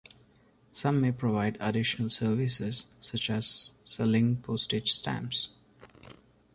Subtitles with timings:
[0.71, 5.49] Some may provide additional services, such as selling postage stamps.